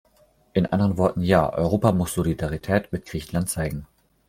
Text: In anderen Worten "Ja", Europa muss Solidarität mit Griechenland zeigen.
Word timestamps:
In 0.53 0.65
anderen 0.71 0.97
Worten 0.97 1.21
"Ja", 1.21 1.53
Europa 1.53 1.91
muss 1.91 2.15
Solidarität 2.15 2.91
mit 2.91 3.05
Griechenland 3.05 3.51
zeigen. 3.51 3.85